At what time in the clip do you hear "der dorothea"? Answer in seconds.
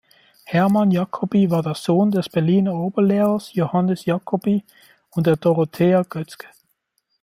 5.27-6.01